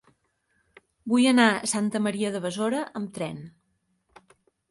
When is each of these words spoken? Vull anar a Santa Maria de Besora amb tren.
Vull 1.13 1.25
anar 1.31 1.45
a 1.57 1.67
Santa 1.73 2.01
Maria 2.07 2.33
de 2.37 2.41
Besora 2.47 2.81
amb 3.01 3.13
tren. 3.19 3.39